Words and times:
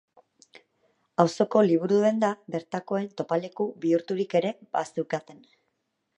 Auzoko 1.23 1.61
liburudenda 1.67 2.31
bertakoen 2.57 3.07
topaleku 3.21 3.69
bihurturik 3.85 4.37
ere 4.43 4.55
bazeukaten. 4.79 5.47